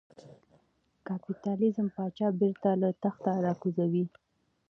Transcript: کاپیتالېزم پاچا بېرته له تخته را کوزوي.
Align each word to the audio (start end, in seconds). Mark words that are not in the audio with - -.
کاپیتالېزم 1.07 1.87
پاچا 1.95 2.27
بېرته 2.39 2.69
له 2.81 2.89
تخته 3.03 3.31
را 3.45 3.53
کوزوي. 3.61 4.05